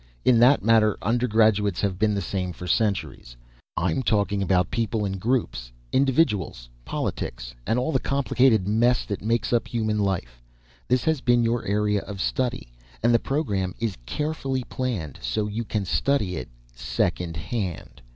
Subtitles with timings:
[0.25, 3.37] In that matter undergraduates have been the same for centuries.
[3.77, 9.53] I'm talking about people in groups, individuals, politics, and all the complicated mess that makes
[9.53, 10.41] up human life.
[10.87, 15.63] This has been your area of study and the program is carefully planned so you
[15.63, 18.01] can study it secondhand.